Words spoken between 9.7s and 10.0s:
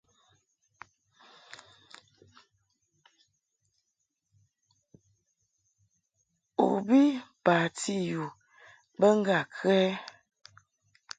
ɛ?